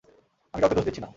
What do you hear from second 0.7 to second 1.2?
দোষ দিচ্ছি না।